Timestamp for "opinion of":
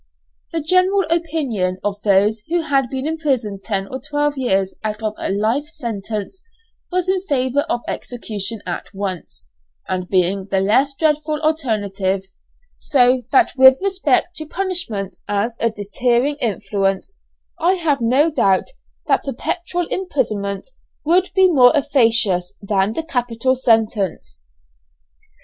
1.11-2.01